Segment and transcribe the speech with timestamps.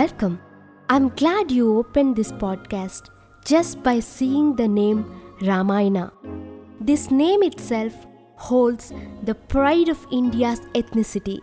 [0.00, 0.40] Welcome.
[0.88, 3.10] I'm glad you opened this podcast
[3.44, 5.00] just by seeing the name
[5.42, 6.10] Ramayana.
[6.80, 8.06] This name itself
[8.36, 8.94] holds
[9.24, 11.38] the pride of India's ethnicity.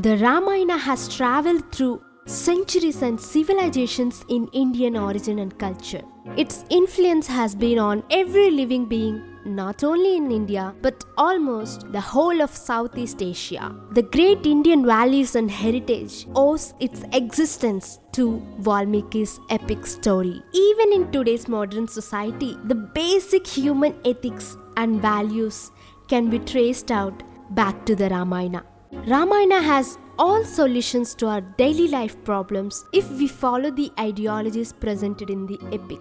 [0.00, 6.02] The Ramayana has traveled through centuries and civilizations in Indian origin and culture.
[6.36, 12.00] Its influence has been on every living being not only in India but almost the
[12.00, 13.74] whole of Southeast Asia.
[13.90, 20.42] The great Indian values and heritage owes its existence to Valmiki's epic story.
[20.52, 25.72] Even in today's modern society, the basic human ethics and values
[26.08, 28.64] can be traced out back to the Ramayana.
[28.92, 35.30] Ramayana has all solutions to our daily life problems if we follow the ideologies presented
[35.30, 36.00] in the epic.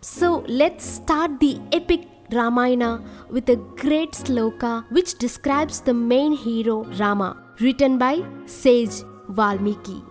[0.00, 6.84] So let's start the epic Ramayana with a great sloka which describes the main hero
[6.98, 10.02] Rama, written by sage Valmiki.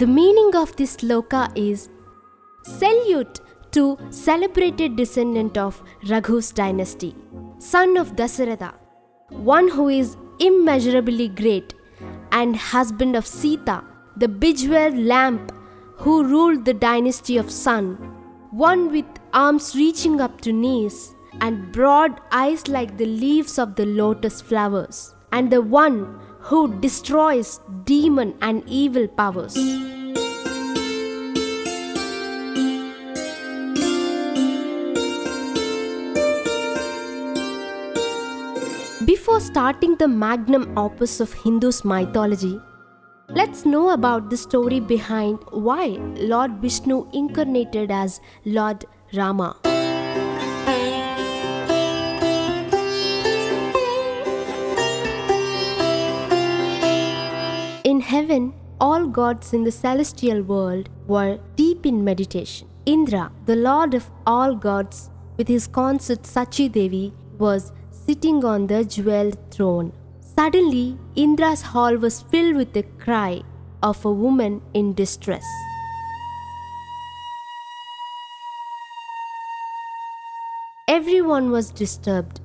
[0.00, 1.88] The meaning of this sloka is
[2.62, 3.40] salute
[3.72, 7.16] to celebrated descendant of Raghu's dynasty,
[7.58, 8.74] son of Dasaratha,
[9.30, 11.74] one who is immeasurably great,
[12.30, 13.82] and husband of Sita,
[14.16, 15.50] the bejeweled lamp
[15.96, 17.96] who ruled the dynasty of Sun,
[18.52, 23.86] one with arms reaching up to knees and broad eyes like the leaves of the
[23.86, 29.56] lotus flowers, and the one who destroys demon and evil powers.
[39.04, 42.60] Before starting the magnum opus of Hindu's mythology,
[43.28, 45.98] let's know about the story behind why
[46.34, 48.84] Lord Vishnu incarnated as Lord
[49.14, 49.56] Rama.
[58.08, 62.66] Heaven, all gods in the celestial world were deep in meditation.
[62.86, 68.82] Indra, the lord of all gods, with his consort Sachi Devi, was sitting on the
[68.82, 69.92] jeweled throne.
[70.20, 73.42] Suddenly, Indra's hall was filled with the cry
[73.82, 75.44] of a woman in distress.
[80.86, 82.40] Everyone was disturbed.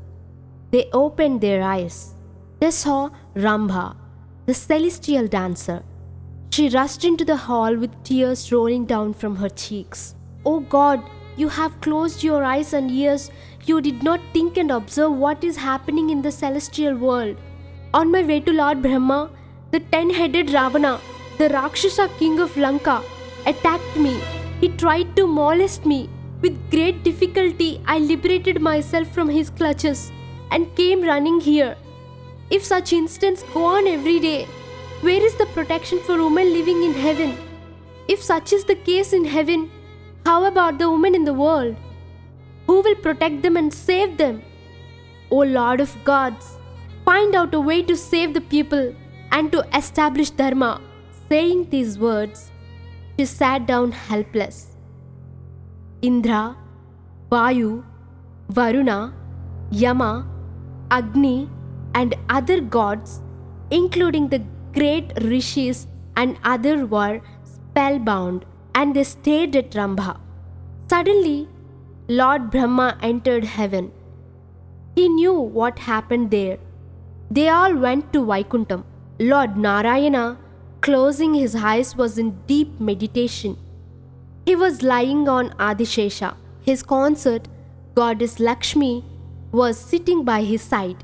[0.72, 2.16] They opened their eyes.
[2.59, 3.96] They saw Rambha,
[4.45, 5.83] the celestial dancer.
[6.51, 10.15] She rushed into the hall with tears rolling down from her cheeks.
[10.45, 11.01] Oh God,
[11.37, 13.31] you have closed your eyes and ears.
[13.65, 17.37] You did not think and observe what is happening in the celestial world.
[17.93, 19.31] On my way to Lord Brahma,
[19.71, 20.99] the ten headed Ravana,
[21.37, 23.01] the Rakshasa king of Lanka,
[23.45, 24.19] attacked me.
[24.59, 26.09] He tried to molest me.
[26.41, 30.11] With great difficulty, I liberated myself from his clutches
[30.51, 31.77] and came running here.
[32.56, 34.46] If such incidents go on every day,
[35.02, 37.36] where is the protection for women living in heaven?
[38.08, 39.72] If such is the case in heaven,
[40.24, 41.75] how about the women in the world?
[42.68, 44.44] Who will protect them and save them?
[45.31, 46.59] O Lord of gods,
[47.06, 48.94] find out a way to save the people
[49.31, 50.80] and to establish Dharma.
[51.30, 52.52] Saying these words,
[53.17, 54.76] she sat down helpless.
[56.03, 56.56] Indra,
[57.32, 57.84] Vayu,
[58.49, 59.11] Varuna,
[59.72, 60.28] Yama,
[60.91, 61.49] Agni,
[61.93, 63.22] and other gods,
[63.72, 64.41] including the
[64.73, 68.45] great rishis and other were spellbound
[68.75, 70.19] and they stared at Rambha.
[70.90, 71.47] Suddenly,
[72.07, 73.91] Lord Brahma entered heaven.
[74.95, 76.57] He knew what happened there.
[77.31, 78.84] They all went to Vaikuntham.
[79.19, 80.37] Lord Narayana,
[80.81, 83.57] closing his eyes, was in deep meditation.
[84.46, 86.35] He was lying on Adishesha.
[86.61, 87.47] His consort,
[87.96, 89.05] goddess Lakshmi,
[89.51, 91.03] was sitting by his side.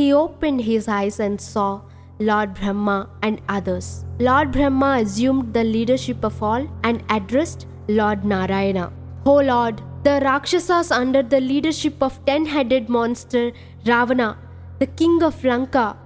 [0.00, 1.82] He opened his eyes and saw
[2.18, 4.06] Lord Brahma and others.
[4.18, 8.84] Lord Brahma assumed the leadership of all and addressed Lord Narayana.
[9.26, 13.42] O Lord, the Rakshasas under the leadership of ten headed monster
[13.84, 14.38] Ravana,
[14.78, 15.98] the king of Lanka,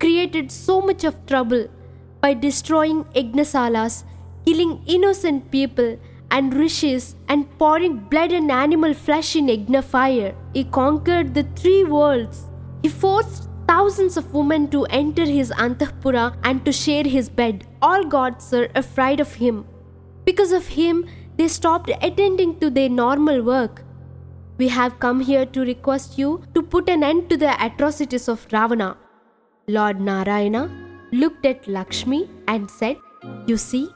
[0.00, 1.68] created so much of trouble
[2.22, 4.04] by destroying Yagnasalas,
[4.46, 5.98] killing innocent people
[6.30, 10.34] and rishis, and pouring blood and animal flesh in Yagna fire.
[10.54, 12.46] He conquered the three worlds.
[12.84, 17.66] He forced thousands of women to enter his Antahpura and to share his bed.
[17.80, 19.64] All gods are afraid of him.
[20.26, 21.06] Because of him,
[21.38, 23.82] they stopped attending to their normal work.
[24.58, 28.46] We have come here to request you to put an end to the atrocities of
[28.52, 28.98] Ravana.
[29.66, 30.70] Lord Narayana
[31.10, 32.98] looked at Lakshmi and said,
[33.46, 33.88] You see,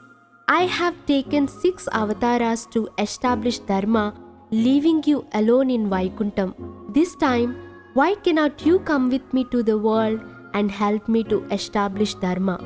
[0.49, 4.15] I have taken six avatars to establish Dharma,
[4.51, 6.55] leaving you alone in Vaikuntham.
[6.95, 7.68] This time,
[7.99, 10.21] why cannot you come with me to the world
[10.55, 12.57] and help me to establish Dharma?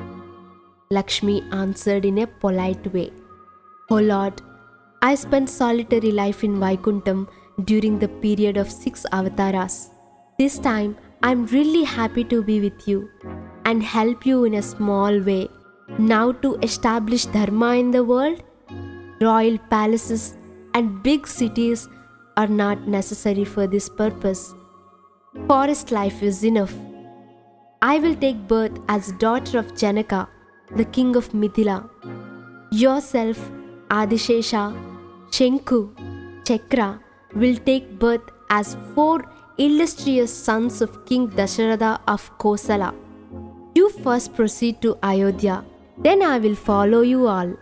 [0.90, 3.10] Lakshmi answered in a polite way.
[3.90, 4.42] O Lord,
[5.00, 7.28] I spent solitary life in Vaikuntham
[7.64, 9.88] during the period of six avatars.
[10.38, 13.08] This time, I'm really happy to be with you
[13.64, 15.48] and help you in a small way.
[15.98, 18.42] Now, to establish Dharma in the world,
[19.20, 20.36] royal palaces
[20.74, 21.88] and big cities
[22.36, 24.52] are not necessary for this purpose.
[25.34, 26.74] Forest life is enough.
[27.80, 30.28] I will take birth as daughter of Janaka,
[30.76, 31.88] the king of Mithila.
[32.70, 33.50] Yourself,
[33.88, 34.76] Adishesha,
[35.30, 35.88] Shenku,
[36.46, 37.00] Chakra
[37.34, 39.24] will take birth as four
[39.56, 42.94] illustrious sons of King Dasharatha of Kosala.
[43.74, 45.64] You first proceed to Ayodhya,
[45.96, 47.54] then I will follow you all.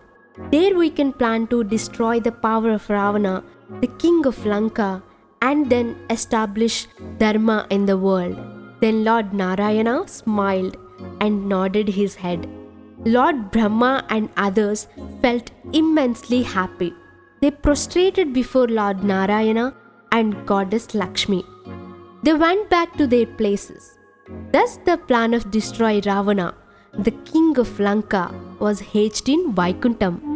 [0.51, 3.45] There we can plan to destroy the power of Ravana,
[3.81, 5.05] the king of Lanka,
[5.43, 6.87] and then establish
[7.19, 8.39] Dharma in the world.
[8.81, 10.77] Then Lord Narayana smiled
[11.21, 12.49] and nodded his head.
[13.05, 14.87] Lord Brahma and others
[15.23, 16.93] felt immensely happy.
[17.41, 19.75] They prostrated before Lord Narayana
[20.13, 21.45] and Goddess Lakshmi.
[22.23, 23.99] They went back to their places.
[24.53, 26.55] Thus, the plan of destroy Ravana,
[26.93, 30.30] the king of Lanka, was hatched in Vaikuntham.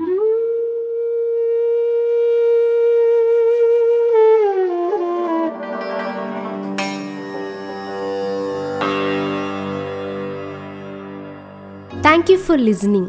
[12.14, 13.06] Thank you for listening.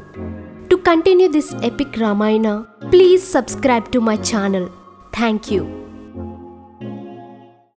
[0.72, 4.72] To continue this epic Ramayana, please subscribe to my channel.
[5.14, 5.85] Thank you.